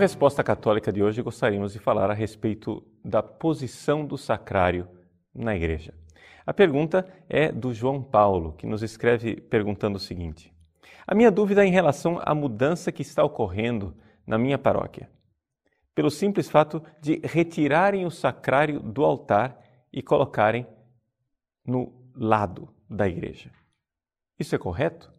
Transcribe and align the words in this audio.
Resposta 0.00 0.42
Católica 0.42 0.90
de 0.90 1.02
hoje 1.02 1.22
gostaríamos 1.22 1.72
de 1.72 1.78
falar 1.78 2.10
a 2.10 2.14
respeito 2.14 2.82
da 3.04 3.22
posição 3.22 4.04
do 4.04 4.18
sacrário 4.18 4.88
na 5.34 5.54
igreja. 5.54 5.94
A 6.44 6.52
pergunta 6.52 7.06
é 7.28 7.52
do 7.52 7.72
João 7.72 8.02
Paulo, 8.02 8.54
que 8.54 8.66
nos 8.66 8.82
escreve 8.82 9.36
perguntando 9.36 9.96
o 9.96 10.00
seguinte: 10.00 10.52
A 11.10 11.14
minha 11.16 11.32
dúvida 11.32 11.64
é 11.64 11.66
em 11.66 11.72
relação 11.72 12.20
à 12.22 12.32
mudança 12.32 12.92
que 12.92 13.02
está 13.02 13.24
ocorrendo 13.24 13.96
na 14.24 14.38
minha 14.38 14.56
paróquia, 14.56 15.10
pelo 15.92 16.08
simples 16.08 16.48
fato 16.48 16.80
de 17.00 17.20
retirarem 17.24 18.06
o 18.06 18.12
sacrário 18.12 18.78
do 18.78 19.04
altar 19.04 19.60
e 19.92 20.02
colocarem 20.02 20.64
no 21.66 21.92
lado 22.14 22.72
da 22.88 23.08
igreja. 23.08 23.50
Isso 24.38 24.54
é 24.54 24.58
correto? 24.58 25.12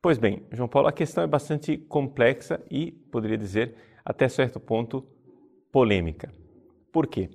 Pois 0.00 0.18
bem, 0.18 0.46
João 0.52 0.68
Paulo, 0.68 0.86
a 0.86 0.92
questão 0.92 1.24
é 1.24 1.26
bastante 1.26 1.76
complexa 1.76 2.64
e, 2.70 2.92
poderia 2.92 3.36
dizer, 3.36 3.74
até 4.04 4.28
certo 4.28 4.60
ponto, 4.60 5.04
polêmica. 5.72 6.32
Por 6.92 7.08
quê? 7.08 7.28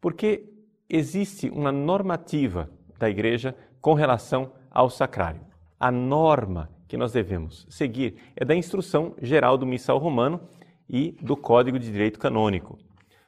Porque 0.00 0.50
existe 0.88 1.50
uma 1.50 1.70
normativa 1.70 2.70
da 2.98 3.10
igreja 3.10 3.54
com 3.78 3.92
relação 3.92 4.54
ao 4.70 4.88
sacrário. 4.88 5.42
A 5.78 5.92
norma 5.92 6.77
que 6.88 6.96
nós 6.96 7.12
devemos 7.12 7.66
seguir 7.68 8.16
é 8.34 8.44
da 8.44 8.54
Instrução 8.54 9.14
Geral 9.20 9.58
do 9.58 9.66
Missal 9.66 9.98
Romano 9.98 10.40
e 10.88 11.12
do 11.20 11.36
Código 11.36 11.78
de 11.78 11.92
Direito 11.92 12.18
Canônico. 12.18 12.78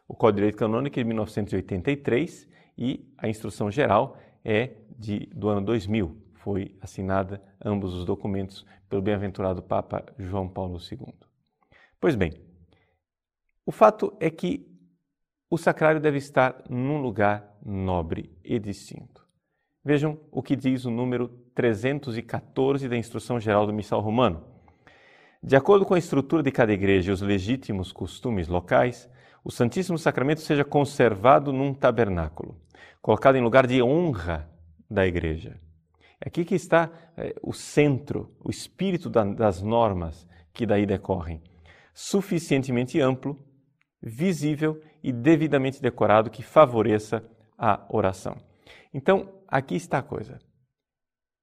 O 0.08 0.14
Código 0.14 0.36
de 0.36 0.40
Direito 0.40 0.58
Canônico 0.58 0.98
é 0.98 1.02
de 1.02 1.06
1983 1.06 2.48
e 2.76 3.06
a 3.18 3.28
Instrução 3.28 3.70
Geral 3.70 4.16
é 4.42 4.70
de, 4.98 5.26
do 5.26 5.48
ano 5.48 5.60
2000. 5.60 6.16
Foi 6.34 6.74
assinada 6.80 7.42
ambos 7.62 7.94
os 7.94 8.06
documentos 8.06 8.64
pelo 8.88 9.02
bem-aventurado 9.02 9.62
Papa 9.62 10.04
João 10.18 10.48
Paulo 10.48 10.78
II. 10.80 11.12
Pois 12.00 12.16
bem, 12.16 12.32
o 13.66 13.70
fato 13.70 14.16
é 14.18 14.30
que 14.30 14.66
o 15.50 15.58
sacrário 15.58 16.00
deve 16.00 16.16
estar 16.16 16.64
num 16.68 17.00
lugar 17.00 17.56
nobre 17.64 18.34
e 18.42 18.58
distinto. 18.58 19.29
Vejam 19.82 20.18
o 20.30 20.42
que 20.42 20.54
diz 20.54 20.84
o 20.84 20.90
número 20.90 21.28
314 21.54 22.86
da 22.86 22.98
Instrução 22.98 23.40
Geral 23.40 23.66
do 23.66 23.72
Missal 23.72 24.00
Romano. 24.02 24.44
De 25.42 25.56
acordo 25.56 25.86
com 25.86 25.94
a 25.94 25.98
estrutura 25.98 26.42
de 26.42 26.52
cada 26.52 26.70
igreja 26.70 27.10
e 27.10 27.14
os 27.14 27.22
legítimos 27.22 27.90
costumes 27.90 28.46
locais, 28.46 29.08
o 29.42 29.50
Santíssimo 29.50 29.96
Sacramento 29.96 30.42
seja 30.42 30.64
conservado 30.64 31.50
num 31.50 31.72
tabernáculo, 31.72 32.60
colocado 33.00 33.36
em 33.36 33.42
lugar 33.42 33.66
de 33.66 33.82
honra 33.82 34.50
da 34.90 35.06
igreja. 35.06 35.58
É 36.20 36.28
aqui 36.28 36.44
que 36.44 36.54
está 36.54 36.90
é, 37.16 37.34
o 37.42 37.54
centro, 37.54 38.36
o 38.44 38.50
espírito 38.50 39.08
da, 39.08 39.24
das 39.24 39.62
normas 39.62 40.28
que 40.52 40.66
daí 40.66 40.84
decorrem. 40.84 41.42
Suficientemente 41.94 43.00
amplo, 43.00 43.42
visível 44.02 44.78
e 45.02 45.10
devidamente 45.10 45.80
decorado 45.80 46.28
que 46.28 46.42
favoreça 46.42 47.24
a 47.56 47.86
oração. 47.88 48.49
Então, 48.92 49.42
aqui 49.46 49.74
está 49.74 49.98
a 49.98 50.02
coisa. 50.02 50.38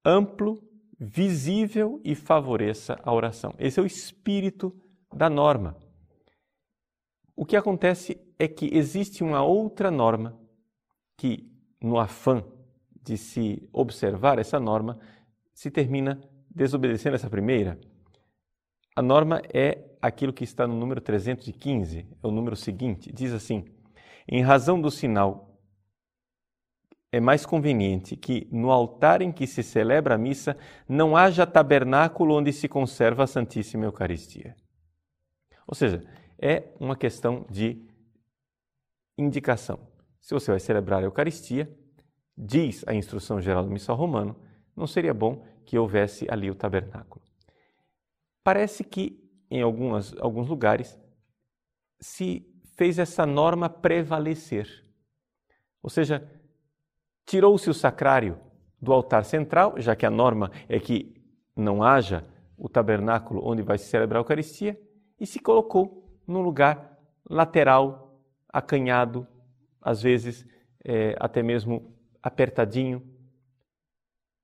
Amplo, 0.04 0.62
visível 0.98 2.00
e 2.04 2.14
favoreça 2.14 2.98
a 3.02 3.12
oração. 3.12 3.54
Esse 3.58 3.78
é 3.78 3.82
o 3.82 3.86
espírito 3.86 4.74
da 5.14 5.30
norma. 5.30 5.76
O 7.36 7.46
que 7.46 7.56
acontece 7.56 8.20
é 8.38 8.48
que 8.48 8.68
existe 8.76 9.22
uma 9.22 9.42
outra 9.42 9.90
norma 9.90 10.38
que, 11.16 11.50
no 11.80 11.98
afã 11.98 12.44
de 13.02 13.16
se 13.16 13.68
observar 13.72 14.38
essa 14.38 14.58
norma, 14.58 14.98
se 15.54 15.70
termina 15.70 16.20
desobedecendo 16.50 17.16
essa 17.16 17.30
primeira. 17.30 17.78
A 18.94 19.02
norma 19.02 19.40
é 19.54 19.96
aquilo 20.02 20.32
que 20.32 20.44
está 20.44 20.66
no 20.66 20.74
número 20.74 21.00
315, 21.00 22.00
é 22.22 22.26
o 22.26 22.30
número 22.30 22.56
seguinte, 22.56 23.12
diz 23.12 23.32
assim: 23.32 23.64
em 24.26 24.42
razão 24.42 24.80
do 24.80 24.90
sinal 24.90 25.47
é 27.10 27.20
mais 27.20 27.46
conveniente 27.46 28.16
que 28.16 28.46
no 28.50 28.70
altar 28.70 29.22
em 29.22 29.32
que 29.32 29.46
se 29.46 29.62
celebra 29.62 30.14
a 30.14 30.18
missa 30.18 30.56
não 30.88 31.16
haja 31.16 31.46
tabernáculo 31.46 32.34
onde 32.34 32.52
se 32.52 32.68
conserva 32.68 33.24
a 33.24 33.26
Santíssima 33.26 33.84
Eucaristia. 33.84 34.54
Ou 35.66 35.74
seja, 35.74 36.02
é 36.38 36.64
uma 36.78 36.96
questão 36.96 37.46
de 37.50 37.82
indicação. 39.16 39.80
Se 40.20 40.34
você 40.34 40.50
vai 40.50 40.60
celebrar 40.60 41.00
a 41.00 41.06
Eucaristia, 41.06 41.70
diz 42.36 42.84
a 42.86 42.94
instrução 42.94 43.40
geral 43.40 43.64
do 43.64 43.70
missal 43.70 43.96
romano, 43.96 44.36
não 44.76 44.86
seria 44.86 45.14
bom 45.14 45.44
que 45.64 45.78
houvesse 45.78 46.26
ali 46.30 46.50
o 46.50 46.54
tabernáculo. 46.54 47.24
Parece 48.44 48.84
que 48.84 49.28
em 49.50 49.62
algumas, 49.62 50.14
alguns 50.18 50.48
lugares 50.48 50.98
se 52.00 52.46
fez 52.76 52.98
essa 52.98 53.26
norma 53.26 53.68
prevalecer. 53.68 54.84
Ou 55.82 55.90
seja, 55.90 56.26
tirou-se 57.28 57.68
o 57.68 57.74
sacrário 57.74 58.40
do 58.80 58.90
altar 58.90 59.22
central, 59.22 59.74
já 59.76 59.94
que 59.94 60.06
a 60.06 60.10
norma 60.10 60.50
é 60.66 60.80
que 60.80 61.14
não 61.54 61.82
haja 61.82 62.26
o 62.56 62.70
tabernáculo 62.70 63.46
onde 63.46 63.60
vai 63.62 63.76
se 63.76 63.84
celebrar 63.84 64.20
a 64.20 64.22
Eucaristia, 64.22 64.80
e 65.20 65.26
se 65.26 65.38
colocou 65.38 66.18
num 66.26 66.40
lugar 66.40 66.98
lateral, 67.28 68.18
acanhado, 68.48 69.26
às 69.80 70.00
vezes 70.00 70.46
é, 70.82 71.14
até 71.20 71.42
mesmo 71.42 71.94
apertadinho, 72.22 73.06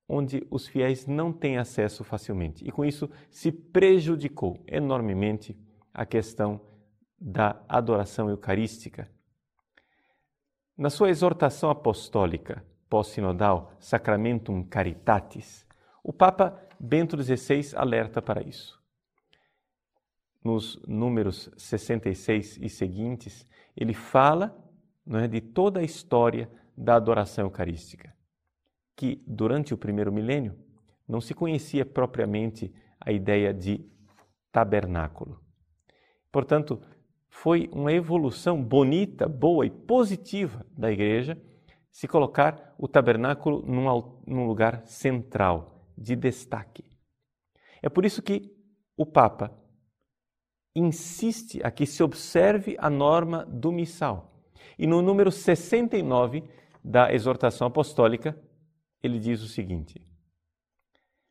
onde 0.07 0.47
os 0.51 0.69
fiéis 0.69 1.07
não 1.07 1.33
têm 1.33 1.57
acesso 1.57 2.05
facilmente. 2.05 2.69
E 2.69 2.71
com 2.71 2.85
isso 2.85 3.09
se 3.31 3.51
prejudicou 3.51 4.63
enormemente 4.69 5.59
a 5.93 6.05
questão 6.05 6.61
da 7.19 7.65
adoração 7.67 8.29
eucarística. 8.29 9.11
Na 10.77 10.91
sua 10.91 11.09
exortação 11.09 11.71
apostólica 11.71 12.63
pós-sinodal 12.95 13.73
Sacramentum 13.81 14.63
Caritatis, 14.63 15.67
o 16.01 16.13
Papa 16.13 16.57
Bento 16.79 17.21
XVI 17.21 17.75
alerta 17.75 18.23
para 18.23 18.41
isso. 18.41 18.81
Nos 20.45 20.81
números 20.87 21.51
66 21.57 22.59
e 22.63 22.69
seguintes, 22.69 23.45
ele 23.77 23.95
fala 23.95 24.57
é, 25.11 25.27
de 25.27 25.41
toda 25.41 25.81
a 25.81 25.83
história 25.83 26.49
da 26.79 26.95
adoração 26.95 27.47
eucarística, 27.47 28.15
que 28.95 29.21
durante 29.27 29.75
o 29.75 29.77
primeiro 29.77 30.13
milênio 30.13 30.57
não 31.09 31.21
se 31.21 31.35
conhecia 31.35 31.85
propriamente 31.85 32.73
a 33.01 33.11
ideia 33.11 33.53
de 33.53 33.85
tabernáculo. 34.53 35.41
Portanto, 36.31 36.81
foi 37.29 37.69
uma 37.73 37.93
evolução 37.93 38.63
bonita, 38.63 39.27
boa 39.27 39.67
e 39.67 39.71
positiva 39.71 40.65
da 40.79 40.93
igreja 40.93 41.37
se 41.95 42.09
colocar 42.09 42.75
o 42.77 42.89
tabernáculo 42.89 43.63
num, 43.63 43.85
num 44.27 44.49
lugar 44.49 44.85
central, 44.85 45.87
de 45.97 46.17
destaque. 46.17 46.85
É 47.81 47.89
por 47.89 48.05
isso 48.05 48.21
que 48.21 48.53
o 48.97 49.07
Papa 49.07 49.57
insiste 50.75 51.61
a 51.63 51.71
que 51.71 51.87
se 51.87 52.03
observe 52.03 52.75
a 52.81 52.91
norma 52.91 53.47
do 53.47 53.71
missal. 53.71 54.45
E 54.77 54.89
no 54.89 55.01
número 55.01 55.31
69 55.31 56.43
da 56.83 57.15
exortação 57.15 57.69
apostólica, 57.69 58.37
ele 59.01 59.21
diz 59.21 59.41
o 59.41 59.47
seguinte: 59.47 60.05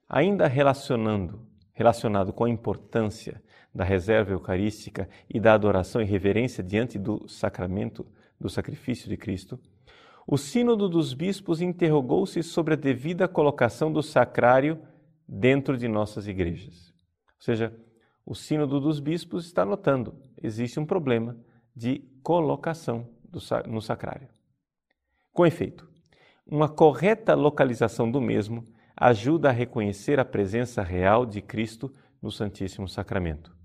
ainda 0.07 0.47
relacionando, 0.47 1.45
relacionado 1.73 2.31
com 2.31 2.45
a 2.45 2.49
importância 2.49 3.43
da 3.75 3.83
reserva 3.83 4.31
eucarística 4.31 5.09
e 5.29 5.41
da 5.41 5.55
adoração 5.55 6.01
e 6.01 6.05
reverência 6.05 6.63
diante 6.63 6.97
do 6.97 7.27
sacramento 7.27 8.07
do 8.39 8.49
sacrifício 8.49 9.09
de 9.09 9.17
Cristo, 9.17 9.59
o 10.27 10.37
Sínodo 10.37 10.87
dos 10.87 11.13
Bispos 11.13 11.61
interrogou-se 11.61 12.41
sobre 12.43 12.73
a 12.73 12.77
devida 12.77 13.27
colocação 13.27 13.91
do 13.91 14.01
sacrário 14.01 14.79
dentro 15.27 15.77
de 15.77 15.87
nossas 15.87 16.27
igrejas. 16.27 16.93
Ou 17.37 17.41
seja, 17.41 17.75
o 18.25 18.33
Sínodo 18.33 18.79
dos 18.79 18.99
Bispos 18.99 19.45
está 19.45 19.65
notando 19.65 20.15
existe 20.43 20.77
um 20.79 20.85
problema 20.85 21.37
de 21.73 22.03
colocação 22.21 23.07
do, 23.23 23.39
no 23.67 23.81
sacrário. 23.81 24.27
Com 25.31 25.45
efeito, 25.45 25.89
uma 26.45 26.67
correta 26.67 27.33
localização 27.33 28.11
do 28.11 28.19
mesmo 28.19 28.67
ajuda 28.95 29.49
a 29.49 29.53
reconhecer 29.53 30.19
a 30.19 30.25
presença 30.25 30.83
real 30.83 31.25
de 31.25 31.41
Cristo 31.41 31.91
no 32.21 32.29
Santíssimo 32.29 32.87
Sacramento. 32.87 33.55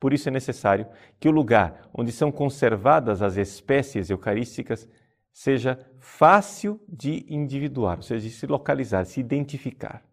Por 0.00 0.12
isso 0.12 0.28
é 0.28 0.32
necessário 0.32 0.86
que 1.20 1.28
o 1.28 1.32
lugar 1.32 1.88
onde 1.92 2.10
são 2.10 2.32
conservadas 2.32 3.20
as 3.20 3.36
espécies 3.36 4.08
eucarísticas 4.08 4.88
seja 5.32 5.78
fácil 5.98 6.80
de 6.88 7.24
individuar, 7.28 7.96
ou 7.96 8.02
seja, 8.02 8.28
de 8.28 8.30
se 8.30 8.46
localizar, 8.46 9.04
se 9.06 9.18
identificar. 9.18 10.04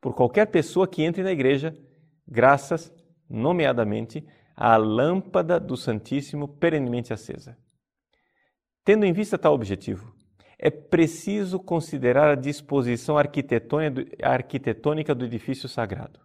Por 0.00 0.14
qualquer 0.14 0.46
pessoa 0.46 0.88
que 0.88 1.02
entre 1.02 1.22
na 1.22 1.32
igreja, 1.32 1.76
graças 2.26 2.92
nomeadamente 3.28 4.26
a 4.54 4.76
lâmpada 4.76 5.60
do 5.60 5.76
Santíssimo 5.76 6.48
perenemente 6.48 7.12
acesa. 7.12 7.56
Tendo 8.84 9.04
em 9.04 9.12
vista 9.12 9.36
tal 9.36 9.54
objetivo, 9.54 10.14
é 10.58 10.70
preciso 10.70 11.58
considerar 11.58 12.30
a 12.30 12.34
disposição 12.34 13.16
arquitetônica 13.18 15.14
do 15.14 15.24
edifício 15.24 15.68
sagrado. 15.68 16.20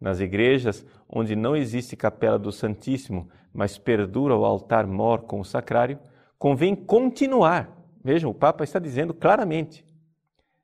Nas 0.00 0.18
igrejas 0.18 0.86
onde 1.08 1.36
não 1.36 1.54
existe 1.54 1.94
capela 1.94 2.38
do 2.38 2.50
Santíssimo, 2.50 3.28
mas 3.52 3.76
perdura 3.76 4.34
o 4.34 4.46
altar-mor 4.46 5.22
com 5.24 5.40
o 5.40 5.44
sacrário, 5.44 5.98
convém 6.40 6.74
continuar. 6.74 7.70
Vejam, 8.02 8.30
o 8.30 8.34
Papa 8.34 8.64
está 8.64 8.78
dizendo 8.78 9.12
claramente. 9.12 9.86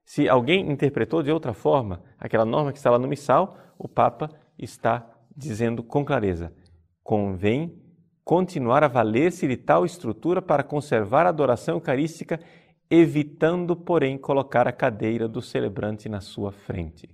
Se 0.03 0.27
alguém 0.27 0.71
interpretou 0.71 1.23
de 1.23 1.31
outra 1.31 1.53
forma 1.53 2.03
aquela 2.19 2.47
norma 2.47 2.73
que 2.73 2.79
está 2.79 2.91
lá 2.91 2.99
no 2.99 3.07
missal, 3.07 3.59
o 3.79 3.87
Papa 3.87 4.31
está 4.59 5.07
dizendo 5.37 5.83
com 5.83 6.03
clareza: 6.03 6.51
convém 7.05 7.79
continuar 8.25 8.83
a 8.83 8.89
valer-se 8.89 9.47
de 9.47 9.57
tal 9.57 9.85
estrutura 9.85 10.41
para 10.41 10.65
conservar 10.65 11.27
a 11.27 11.29
adoração 11.29 11.75
eucarística, 11.75 12.41
evitando, 12.89 13.77
porém, 13.77 14.17
colocar 14.17 14.67
a 14.67 14.73
cadeira 14.73 15.29
do 15.29 15.43
celebrante 15.43 16.09
na 16.09 16.23
sua 16.23 16.53
frente. 16.53 17.07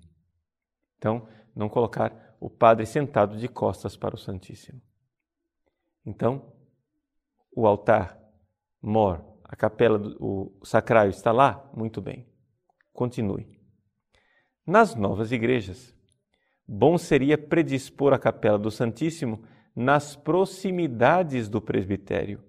Então, 0.99 1.27
não 1.55 1.69
colocar 1.69 2.37
o 2.39 2.49
padre 2.49 2.87
sentado 2.87 3.37
de 3.37 3.49
costas 3.49 3.97
para 3.97 4.15
o 4.15 4.19
Santíssimo. 4.19 4.81
Então, 6.07 6.53
o 7.55 7.67
altar 7.67 8.22
mor, 8.83 9.25
a 9.45 9.55
capela, 9.55 9.99
o 10.19 10.53
sacrário 10.65 11.11
está 11.11 11.31
lá? 11.31 11.71
Muito 11.75 12.01
bem. 12.01 12.27
Continue. 12.93 13.47
Nas 14.67 14.95
novas 14.95 15.33
igrejas, 15.33 15.95
bom 16.67 16.99
seria 16.99 17.39
predispor 17.39 18.13
a 18.13 18.19
capela 18.19 18.59
do 18.59 18.71
Santíssimo 18.71 19.45
nas 19.75 20.17
proximidades 20.17 21.49
do 21.49 21.61
presbitério. 21.61 22.43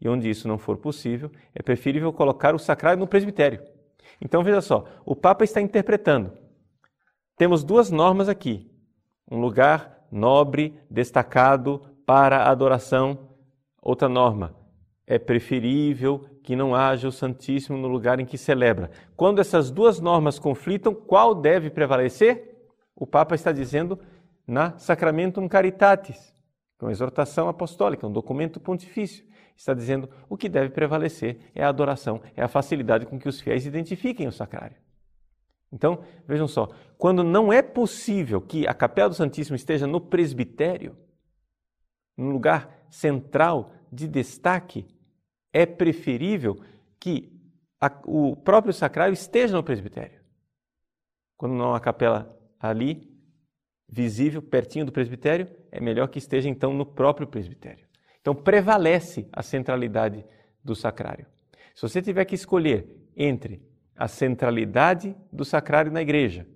E 0.00 0.08
onde 0.08 0.28
isso 0.28 0.48
não 0.48 0.58
for 0.58 0.78
possível, 0.78 1.30
é 1.54 1.62
preferível 1.62 2.12
colocar 2.12 2.54
o 2.54 2.58
sacrário 2.58 2.98
no 2.98 3.06
presbitério. 3.06 3.62
Então 4.20 4.42
veja 4.42 4.60
só, 4.60 4.84
o 5.04 5.14
Papa 5.14 5.44
está 5.44 5.60
interpretando. 5.60 6.32
Temos 7.36 7.62
duas 7.64 7.90
normas 7.90 8.28
aqui: 8.28 8.70
um 9.30 9.40
lugar 9.40 10.06
nobre, 10.10 10.78
destacado 10.90 11.80
para 12.04 12.38
a 12.38 12.50
adoração. 12.50 13.30
Outra 13.80 14.08
norma: 14.08 14.54
é 15.06 15.18
preferível 15.18 16.26
que 16.42 16.56
não 16.56 16.74
haja 16.74 17.08
o 17.08 17.12
Santíssimo 17.12 17.76
no 17.76 17.88
lugar 17.88 18.20
em 18.20 18.24
que 18.24 18.38
celebra. 18.38 18.90
Quando 19.16 19.40
essas 19.40 19.70
duas 19.70 20.00
normas 20.00 20.38
conflitam, 20.38 20.94
qual 20.94 21.34
deve 21.34 21.70
prevalecer? 21.70 22.66
O 22.94 23.06
Papa 23.06 23.34
está 23.34 23.52
dizendo 23.52 23.98
na 24.46 24.78
Sacramentum 24.78 25.48
Caritatis, 25.48 26.32
é 26.82 26.84
uma 26.84 26.90
exortação 26.90 27.48
apostólica, 27.48 28.06
um 28.06 28.12
documento 28.12 28.58
pontifício. 28.58 29.24
Está 29.56 29.72
dizendo 29.72 30.10
o 30.28 30.36
que 30.36 30.48
deve 30.48 30.70
prevalecer 30.70 31.38
é 31.54 31.62
a 31.62 31.68
adoração, 31.68 32.20
é 32.34 32.42
a 32.42 32.48
facilidade 32.48 33.06
com 33.06 33.18
que 33.18 33.28
os 33.28 33.40
fiéis 33.40 33.64
identifiquem 33.64 34.26
o 34.26 34.32
sacrário. 34.32 34.76
Então, 35.72 36.02
vejam 36.26 36.48
só, 36.48 36.68
quando 36.98 37.22
não 37.22 37.52
é 37.52 37.62
possível 37.62 38.40
que 38.40 38.66
a 38.66 38.74
capela 38.74 39.08
do 39.08 39.14
Santíssimo 39.14 39.54
esteja 39.54 39.86
no 39.86 40.00
presbitério, 40.00 40.96
no 42.16 42.30
lugar 42.30 42.84
central 42.90 43.72
de 43.92 44.08
destaque, 44.08 44.86
é 45.52 45.66
preferível 45.66 46.58
que 46.98 47.30
a, 47.78 47.92
o 48.06 48.34
próprio 48.34 48.72
sacrário 48.72 49.12
esteja 49.12 49.54
no 49.54 49.62
presbitério. 49.62 50.20
Quando 51.36 51.54
não 51.54 51.74
há 51.74 51.80
capela 51.80 52.34
ali, 52.58 53.12
visível, 53.88 54.40
pertinho 54.40 54.86
do 54.86 54.92
presbitério, 54.92 55.48
é 55.70 55.80
melhor 55.80 56.08
que 56.08 56.18
esteja 56.18 56.48
então 56.48 56.72
no 56.72 56.86
próprio 56.86 57.26
presbitério. 57.26 57.86
Então 58.20 58.34
prevalece 58.34 59.28
a 59.32 59.42
centralidade 59.42 60.24
do 60.64 60.74
sacrário. 60.74 61.26
Se 61.74 61.82
você 61.82 62.00
tiver 62.00 62.24
que 62.24 62.34
escolher 62.34 62.86
entre 63.14 63.62
a 63.96 64.08
centralidade 64.08 65.14
do 65.30 65.44
sacrário 65.44 65.92
na 65.92 66.00
igreja 66.00 66.46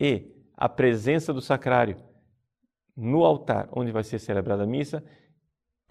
e 0.00 0.32
a 0.56 0.68
presença 0.68 1.32
do 1.32 1.40
sacrário 1.40 1.96
no 2.96 3.24
altar 3.24 3.68
onde 3.72 3.92
vai 3.92 4.02
ser 4.02 4.18
celebrada 4.18 4.64
a 4.64 4.66
missa, 4.66 5.04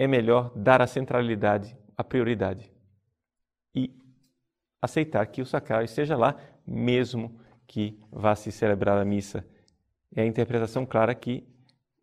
é 0.03 0.07
melhor 0.07 0.51
dar 0.53 0.81
a 0.81 0.87
centralidade, 0.87 1.77
a 1.95 2.03
prioridade 2.03 2.69
e 3.73 3.89
aceitar 4.81 5.25
que 5.27 5.41
o 5.41 5.45
sacrário 5.45 5.85
esteja 5.85 6.17
lá, 6.17 6.35
mesmo 6.67 7.39
que 7.65 7.97
vá 8.11 8.35
se 8.35 8.51
celebrar 8.51 8.97
a 8.97 9.05
missa. 9.05 9.47
É 10.13 10.21
a 10.21 10.25
interpretação 10.25 10.85
clara 10.85 11.15
que 11.15 11.47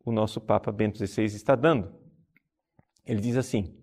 o 0.03 0.11
nosso 0.11 0.41
Papa 0.41 0.73
Bento 0.73 0.97
XVI 0.97 1.27
está 1.27 1.55
dando. 1.55 1.95
Ele 3.05 3.21
diz 3.21 3.37
assim: 3.37 3.77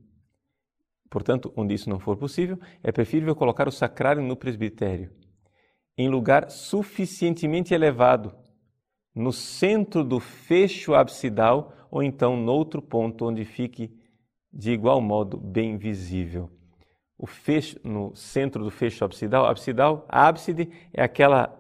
portanto, 1.12 1.54
onde 1.56 1.75
isso 1.75 1.90
não 1.90 2.00
for 2.00 2.18
possível, 2.18 2.60
é 2.81 2.92
preferível 2.92 3.36
colocar 3.36 3.68
o 3.68 3.72
sacrário 3.72 4.24
no 4.24 4.36
presbitério, 4.36 5.12
em 5.96 6.10
lugar 6.10 6.50
suficientemente 6.50 7.72
elevado, 7.72 8.36
no 9.14 9.31
centro 9.31 10.04
do 10.04 10.19
fecho 10.19 10.96
absidal 10.96 11.72
ou 11.92 12.02
então 12.02 12.36
noutro 12.36 12.81
ponto 12.81 13.25
onde 13.25 13.46
fique 13.46 13.96
de 14.51 14.71
igual 14.71 15.01
modo 15.01 15.38
bem 15.38 15.77
visível. 15.77 16.49
O 17.17 17.25
fecho, 17.25 17.79
no 17.83 18.15
centro 18.15 18.63
do 18.63 18.69
fecho 18.69 19.03
absidal, 19.03 19.45
absidal, 19.45 20.05
a 20.07 20.27
ábside 20.27 20.71
é 20.94 21.03
aquela 21.03 21.53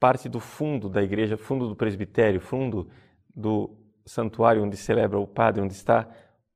parte 0.00 0.28
do 0.28 0.40
fundo 0.40 0.88
da 0.88 1.02
igreja, 1.02 1.36
fundo 1.36 1.68
do 1.68 1.76
presbitério, 1.76 2.40
fundo 2.40 2.90
do 3.34 3.70
santuário 4.04 4.62
onde 4.62 4.76
celebra 4.76 5.18
o 5.18 5.26
padre, 5.26 5.62
onde 5.62 5.72
está 5.72 6.08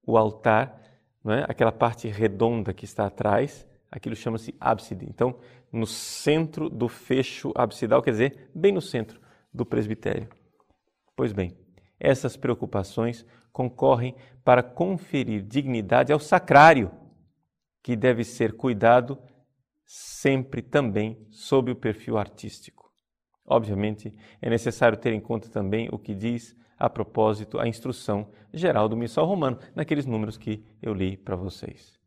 o 0.07 0.17
altar, 0.19 0.83
não 1.23 1.33
é? 1.33 1.45
aquela 1.49 1.73
parte 1.73 2.09
redonda 2.09 2.73
que 2.73 2.85
está 2.85 3.07
atrás, 3.07 3.67
aquilo 3.91 4.17
chama-se 4.17 4.55
ábside. 4.61 5.07
Então, 5.09 5.39
no 5.73 5.87
centro 5.87 6.69
do 6.69 6.89
fecho 6.89 7.53
absidal, 7.55 8.03
quer 8.03 8.11
dizer, 8.11 8.51
bem 8.55 8.73
no 8.73 8.81
centro 8.81 9.21
do 9.53 9.65
presbitério. 9.65 10.29
Pois 11.17 11.33
bem, 11.33 11.57
essas 11.99 12.37
preocupações 12.37 13.25
concorrem 13.53 14.15
para 14.45 14.63
conferir 14.63 15.43
dignidade 15.43 16.13
ao 16.13 16.21
sacrário, 16.21 16.91
que 17.83 17.97
deve 17.97 18.25
ser 18.25 18.57
cuidado 18.57 19.19
sempre 19.85 20.61
também 20.63 21.27
sob 21.31 21.73
o 21.73 21.77
perfil 21.77 22.19
artístico. 22.19 22.93
Obviamente, 23.45 24.15
é 24.43 24.51
necessário 24.51 24.99
ter 24.99 25.13
em 25.13 25.21
conta 25.21 25.49
também 25.49 25.89
o 25.91 25.99
que 25.99 26.15
diz 26.15 26.55
a 26.79 26.89
propósito 26.89 27.59
a 27.59 27.67
instrução 27.67 28.31
geral 28.53 28.89
do 28.89 28.97
missal 28.97 29.27
romano, 29.27 29.59
naqueles 29.75 30.07
números 30.07 30.37
que 30.37 30.65
eu 30.81 30.93
li 30.93 31.17
para 31.17 31.35
vocês. 31.35 31.99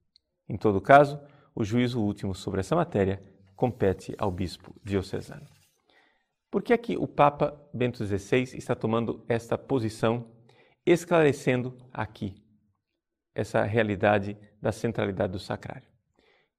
Em 0.47 0.55
todo 0.55 0.79
caso, 0.79 1.19
o 1.53 1.63
juízo 1.63 1.99
último 1.99 2.33
sobre 2.33 2.61
essa 2.61 2.75
matéria 2.75 3.21
compete 3.55 4.15
ao 4.17 4.31
bispo 4.31 4.73
diocesano. 4.83 5.60
Por 6.51 6.61
que 6.61 6.73
é 6.73 6.77
que 6.77 6.97
o 6.97 7.07
Papa 7.07 7.57
Bento 7.73 8.05
XVI 8.05 8.57
está 8.57 8.75
tomando 8.75 9.23
esta 9.29 9.57
posição, 9.57 10.29
esclarecendo 10.85 11.77
aqui 11.93 12.35
essa 13.33 13.63
realidade 13.63 14.37
da 14.61 14.73
centralidade 14.73 15.31
do 15.31 15.39
sacrário? 15.39 15.87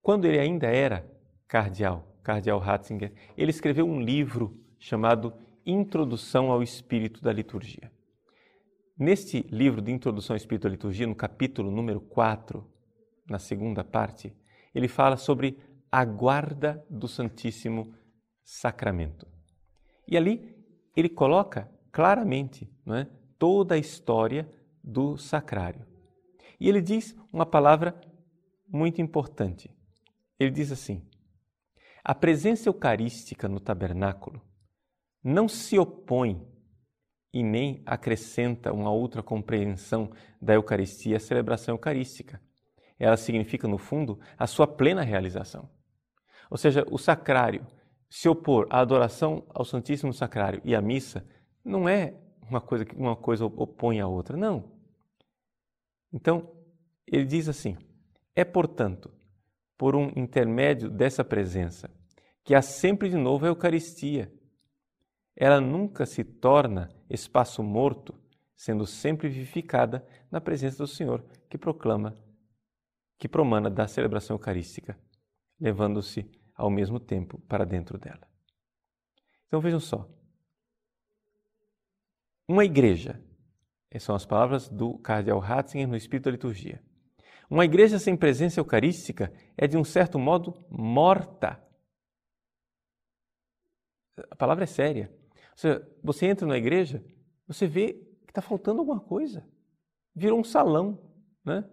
Quando 0.00 0.24
ele 0.24 0.38
ainda 0.38 0.66
era 0.66 1.06
cardeal, 1.46 2.16
cardeal 2.22 2.58
Ratzinger, 2.58 3.12
ele 3.36 3.50
escreveu 3.50 3.86
um 3.86 4.00
livro 4.00 4.58
chamado 4.78 5.34
Introdução 5.66 6.50
ao 6.50 6.62
Espírito 6.62 7.20
da 7.20 7.30
Liturgia. 7.30 7.92
Neste 8.98 9.42
livro 9.50 9.82
de 9.82 9.92
Introdução 9.92 10.32
ao 10.32 10.38
Espírito 10.38 10.62
da 10.62 10.70
Liturgia, 10.70 11.06
no 11.06 11.14
capítulo 11.14 11.70
número 11.70 12.00
4, 12.00 12.66
na 13.28 13.38
segunda 13.38 13.84
parte, 13.84 14.34
ele 14.74 14.88
fala 14.88 15.18
sobre 15.18 15.58
a 15.90 16.02
guarda 16.02 16.82
do 16.88 17.06
Santíssimo 17.06 17.94
Sacramento. 18.42 19.31
E 20.06 20.16
ali 20.16 20.54
ele 20.96 21.08
coloca 21.08 21.70
claramente 21.90 22.70
não 22.84 22.94
é, 22.94 23.08
toda 23.38 23.74
a 23.74 23.78
história 23.78 24.50
do 24.82 25.16
sacrário. 25.16 25.86
E 26.58 26.68
ele 26.68 26.80
diz 26.80 27.16
uma 27.32 27.46
palavra 27.46 27.94
muito 28.68 29.00
importante. 29.00 29.70
Ele 30.38 30.50
diz 30.50 30.72
assim: 30.72 31.02
a 32.04 32.14
presença 32.14 32.68
eucarística 32.68 33.48
no 33.48 33.60
tabernáculo 33.60 34.42
não 35.22 35.48
se 35.48 35.78
opõe 35.78 36.44
e 37.32 37.42
nem 37.42 37.82
acrescenta 37.86 38.72
uma 38.72 38.90
outra 38.90 39.22
compreensão 39.22 40.10
da 40.40 40.54
Eucaristia 40.54 41.16
à 41.16 41.20
celebração 41.20 41.74
eucarística. 41.74 42.40
Ela 42.98 43.16
significa, 43.16 43.66
no 43.66 43.78
fundo, 43.78 44.20
a 44.36 44.46
sua 44.46 44.66
plena 44.66 45.02
realização. 45.02 45.68
Ou 46.50 46.56
seja, 46.56 46.84
o 46.90 46.98
sacrário 46.98 47.66
se 48.14 48.28
opor 48.28 48.66
à 48.68 48.80
adoração 48.80 49.42
ao 49.48 49.64
Santíssimo 49.64 50.12
Sacrário 50.12 50.60
e 50.66 50.74
à 50.74 50.82
missa 50.82 51.26
não 51.64 51.88
é 51.88 52.14
uma 52.46 52.60
coisa 52.60 52.84
que 52.84 52.94
uma 52.94 53.16
coisa 53.16 53.46
opõe 53.46 54.00
à 54.00 54.06
outra, 54.06 54.36
não. 54.36 54.70
Então, 56.12 56.54
ele 57.06 57.24
diz 57.24 57.48
assim: 57.48 57.74
é, 58.36 58.44
portanto, 58.44 59.10
por 59.78 59.96
um 59.96 60.12
intermédio 60.14 60.90
dessa 60.90 61.24
presença 61.24 61.90
que 62.44 62.54
há 62.54 62.60
sempre 62.60 63.08
de 63.08 63.16
novo 63.16 63.46
a 63.46 63.48
Eucaristia. 63.48 64.30
Ela 65.34 65.58
nunca 65.58 66.04
se 66.04 66.22
torna 66.22 66.90
espaço 67.08 67.62
morto 67.62 68.14
sendo 68.54 68.86
sempre 68.86 69.26
vivificada 69.30 70.06
na 70.30 70.38
presença 70.38 70.76
do 70.76 70.86
Senhor, 70.86 71.24
que 71.48 71.56
proclama, 71.56 72.14
que 73.18 73.26
promana 73.26 73.70
da 73.70 73.88
celebração 73.88 74.34
eucarística, 74.36 74.98
levando-se 75.58 76.30
ao 76.62 76.70
mesmo 76.70 77.00
tempo 77.00 77.40
para 77.48 77.66
dentro 77.66 77.98
dela. 77.98 78.20
Então 79.48 79.60
vejam 79.60 79.80
só. 79.80 80.08
Uma 82.46 82.64
igreja, 82.64 83.20
essas 83.90 84.04
são 84.04 84.14
as 84.14 84.24
palavras 84.24 84.68
do 84.68 84.96
cardeal 84.98 85.40
Ratzinger 85.40 85.88
no 85.88 85.96
Espírito 85.96 86.26
da 86.26 86.30
Liturgia. 86.30 86.80
Uma 87.50 87.64
igreja 87.64 87.98
sem 87.98 88.16
presença 88.16 88.60
eucarística 88.60 89.32
é, 89.56 89.66
de 89.66 89.76
um 89.76 89.82
certo 89.82 90.20
modo, 90.20 90.54
morta. 90.70 91.60
A 94.30 94.36
palavra 94.36 94.62
é 94.62 94.66
séria. 94.66 95.12
Seja, 95.56 95.84
você 96.02 96.26
entra 96.26 96.46
na 96.46 96.56
igreja, 96.56 97.04
você 97.46 97.66
vê 97.66 97.94
que 98.24 98.30
está 98.30 98.40
faltando 98.40 98.80
alguma 98.80 99.00
coisa. 99.00 99.44
Virou 100.14 100.38
um 100.38 100.44
salão, 100.44 101.12
né? 101.44 101.68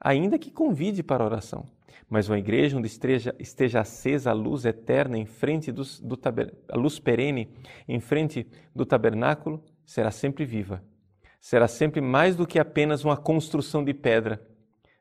Ainda 0.00 0.38
que 0.38 0.50
convide 0.50 1.02
para 1.02 1.22
a 1.22 1.26
oração. 1.26 1.70
Mas 2.08 2.28
uma 2.28 2.38
igreja 2.38 2.76
onde 2.76 2.86
esteja, 2.86 3.34
esteja 3.38 3.80
acesa 3.80 4.30
a 4.30 4.34
luz 4.34 4.64
eterna 4.64 5.16
em 5.16 5.26
frente 5.26 5.70
dos, 5.70 6.00
do 6.00 6.18
a 6.68 6.76
luz 6.76 6.98
perene 6.98 7.52
em 7.86 8.00
frente 8.00 8.46
do 8.74 8.84
tabernáculo, 8.84 9.64
será 9.84 10.10
sempre 10.10 10.44
viva. 10.44 10.84
Será 11.40 11.66
sempre 11.66 12.00
mais 12.00 12.36
do 12.36 12.46
que 12.46 12.58
apenas 12.58 13.04
uma 13.04 13.16
construção 13.16 13.84
de 13.84 13.94
pedra. 13.94 14.46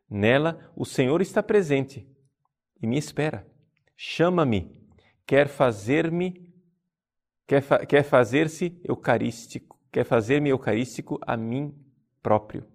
Nela, 0.10 0.72
o 0.76 0.86
Senhor 0.86 1.22
está 1.22 1.44
presente 1.44 2.08
e 2.82 2.88
me 2.88 2.98
espera. 2.98 3.46
Chama-me, 3.96 4.72
quer 5.26 5.48
fazer-me 5.48 6.50
quer, 7.50 7.62
fa 7.62 7.86
quer 7.86 8.04
fazer-se 8.04 8.80
eucarístico, 8.84 9.80
quer 9.92 10.06
fazer-me 10.06 10.50
eucarístico 10.50 11.20
a 11.22 11.36
mim 11.36 11.76
próprio. 12.22 12.66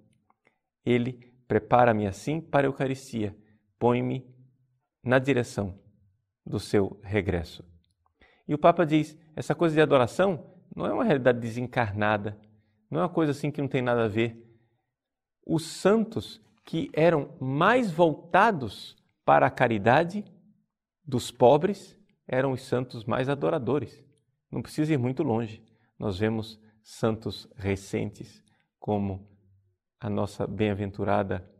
Ele 0.85 1.33
prepara-me 1.47 2.07
assim 2.07 2.41
para 2.41 2.67
a 2.67 2.69
Eucaristia, 2.69 3.37
põe-me 3.79 4.27
na 5.03 5.19
direção 5.19 5.79
do 6.45 6.59
seu 6.59 6.99
regresso. 7.03 7.65
E 8.47 8.55
o 8.55 8.59
Papa 8.59 8.85
diz: 8.85 9.17
essa 9.35 9.55
coisa 9.55 9.75
de 9.75 9.81
adoração 9.81 10.55
não 10.75 10.87
é 10.87 10.93
uma 10.93 11.05
realidade 11.05 11.41
desencarnada, 11.41 12.39
não 12.91 13.01
é 13.01 13.03
uma 13.03 13.09
coisa 13.09 13.33
assim 13.33 13.51
que 13.51 13.61
não 13.61 13.69
tem 13.69 13.83
nada 13.83 14.05
a 14.05 14.09
ver. 14.09 14.41
Os 15.47 15.65
santos 15.67 16.41
que 16.65 16.91
eram 16.95 17.37
mais 17.41 17.91
voltados 17.91 18.97
para 19.25 19.47
a 19.47 19.51
caridade 19.51 20.25
dos 21.07 21.31
pobres 21.31 21.99
eram 22.27 22.53
os 22.53 22.63
santos 22.63 23.05
mais 23.05 23.29
adoradores. 23.29 24.03
Não 24.51 24.63
precisa 24.63 24.95
ir 24.95 24.99
muito 24.99 25.23
longe. 25.23 25.63
Nós 25.99 26.19
vemos 26.19 26.59
santos 26.83 27.49
recentes, 27.57 28.43
como 28.79 29.29
a 30.01 30.09
nossa 30.09 30.47
bem-aventurada 30.47 31.51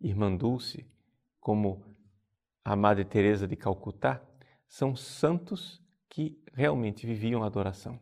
Irmã 0.00 0.34
Dulce, 0.34 0.86
como 1.40 1.84
a 2.64 2.76
Madre 2.76 3.04
Teresa 3.04 3.48
de 3.48 3.56
Calcutá, 3.56 4.22
são 4.68 4.94
santos 4.94 5.82
que 6.08 6.40
realmente 6.52 7.06
viviam 7.06 7.42
a 7.42 7.46
adoração. 7.46 7.98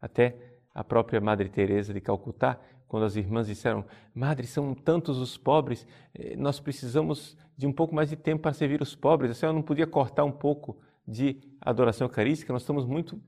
Até 0.00 0.60
a 0.72 0.84
própria 0.84 1.20
Madre 1.20 1.48
Teresa 1.48 1.92
de 1.92 2.00
Calcutá, 2.00 2.58
quando 2.86 3.04
as 3.04 3.16
irmãs 3.16 3.46
disseram: 3.46 3.84
"Madre, 4.14 4.46
são 4.46 4.74
tantos 4.74 5.18
os 5.18 5.36
pobres, 5.36 5.86
eh, 6.14 6.36
nós 6.36 6.60
precisamos 6.60 7.36
de 7.56 7.66
um 7.66 7.72
pouco 7.72 7.94
mais 7.94 8.08
de 8.08 8.16
tempo 8.16 8.42
para 8.42 8.52
servir 8.52 8.80
os 8.80 8.94
pobres. 8.94 9.32
A 9.32 9.34
senhora 9.34 9.54
não 9.54 9.62
podia 9.62 9.86
cortar 9.86 10.24
um 10.24 10.32
pouco 10.32 10.80
de 11.06 11.40
adoração 11.60 12.06
eucarística, 12.06 12.52
nós 12.52 12.62
estamos 12.62 12.86
muito 12.86 13.20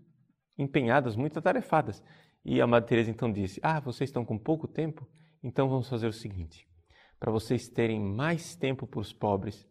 empenhadas, 0.56 1.16
muito 1.16 1.38
atarefadas. 1.38 2.02
E 2.44 2.60
a 2.60 2.66
Madre 2.66 2.88
Teresa 2.88 3.10
então 3.10 3.30
disse: 3.30 3.60
"Ah, 3.62 3.80
vocês 3.80 4.08
estão 4.08 4.24
com 4.24 4.38
pouco 4.38 4.66
tempo, 4.66 5.06
então 5.42 5.68
vamos 5.68 5.88
fazer 5.88 6.06
o 6.06 6.12
seguinte: 6.12 6.66
para 7.22 7.30
vocês 7.30 7.68
terem 7.68 8.00
mais 8.00 8.56
tempo 8.56 8.84
para 8.84 8.98
os 8.98 9.12
pobres, 9.12 9.64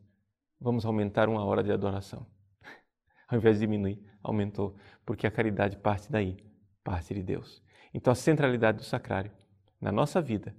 vamos 0.57 0.85
aumentar 0.85 1.27
uma 1.27 1.43
hora 1.43 1.61
de 1.61 1.69
adoração. 1.69 2.25
Ao 3.27 3.37
invés 3.37 3.57
de 3.57 3.65
diminuir, 3.65 4.01
aumentou, 4.23 4.77
porque 5.05 5.27
a 5.27 5.31
caridade 5.31 5.75
parte 5.75 6.09
daí, 6.09 6.37
parte 6.81 7.13
de 7.13 7.21
Deus. 7.21 7.61
Então 7.93 8.09
a 8.09 8.15
centralidade 8.15 8.77
do 8.77 8.85
sacrário 8.85 9.33
na 9.81 9.91
nossa 9.91 10.21
vida 10.21 10.55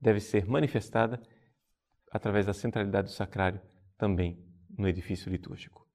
deve 0.00 0.18
ser 0.18 0.44
manifestada 0.44 1.22
através 2.10 2.46
da 2.46 2.52
centralidade 2.52 3.06
do 3.06 3.14
sacrário 3.14 3.60
também 3.96 4.44
no 4.76 4.88
edifício 4.88 5.30
litúrgico. 5.30 5.87